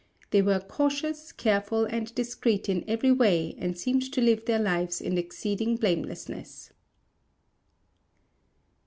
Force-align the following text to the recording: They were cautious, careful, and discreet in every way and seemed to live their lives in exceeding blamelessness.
They 0.31 0.41
were 0.41 0.59
cautious, 0.59 1.31
careful, 1.31 1.85
and 1.85 2.11
discreet 2.15 2.67
in 2.67 2.83
every 2.87 3.11
way 3.11 3.53
and 3.59 3.77
seemed 3.77 4.11
to 4.13 4.19
live 4.19 4.45
their 4.45 4.57
lives 4.57 4.99
in 4.99 5.15
exceeding 5.15 5.75
blamelessness. 5.75 6.71